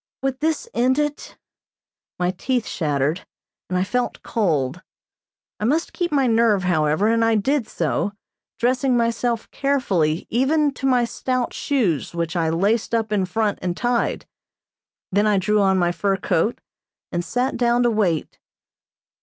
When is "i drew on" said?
15.27-15.77